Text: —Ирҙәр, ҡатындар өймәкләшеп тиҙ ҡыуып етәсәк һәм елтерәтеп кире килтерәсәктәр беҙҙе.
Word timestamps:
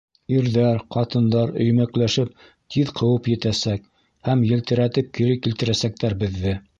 —Ирҙәр, 0.35 0.77
ҡатындар 0.93 1.51
өймәкләшеп 1.65 2.31
тиҙ 2.75 2.91
ҡыуып 3.01 3.29
етәсәк 3.33 3.85
һәм 4.31 4.41
елтерәтеп 4.53 5.13
кире 5.21 5.37
килтерәсәктәр 5.45 6.17
беҙҙе. 6.25 6.55